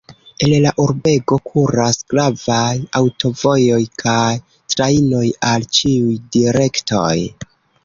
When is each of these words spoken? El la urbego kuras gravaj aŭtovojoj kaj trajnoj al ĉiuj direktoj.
El 0.45 0.53
la 0.61 0.69
urbego 0.83 1.37
kuras 1.49 1.99
gravaj 2.13 2.79
aŭtovojoj 3.01 3.79
kaj 4.05 4.33
trajnoj 4.77 5.23
al 5.53 5.69
ĉiuj 5.81 6.19
direktoj. 6.39 7.17